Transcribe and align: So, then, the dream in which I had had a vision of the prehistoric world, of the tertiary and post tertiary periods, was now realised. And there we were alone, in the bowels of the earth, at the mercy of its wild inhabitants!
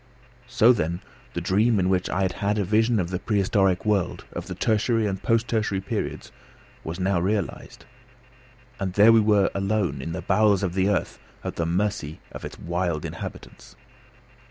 So, 0.47 0.73
then, 0.73 0.99
the 1.35 1.41
dream 1.41 1.79
in 1.79 1.87
which 1.87 2.09
I 2.09 2.23
had 2.23 2.31
had 2.33 2.57
a 2.57 2.63
vision 2.63 2.99
of 2.99 3.11
the 3.11 3.19
prehistoric 3.19 3.85
world, 3.85 4.25
of 4.33 4.47
the 4.47 4.55
tertiary 4.55 5.05
and 5.05 5.21
post 5.21 5.47
tertiary 5.47 5.79
periods, 5.79 6.31
was 6.83 6.99
now 6.99 7.19
realised. 7.19 7.85
And 8.79 8.93
there 8.93 9.11
we 9.13 9.19
were 9.19 9.51
alone, 9.53 10.01
in 10.01 10.11
the 10.11 10.23
bowels 10.23 10.63
of 10.63 10.73
the 10.73 10.89
earth, 10.89 11.19
at 11.43 11.55
the 11.57 11.67
mercy 11.67 12.19
of 12.31 12.43
its 12.43 12.57
wild 12.57 13.05
inhabitants! 13.05 13.75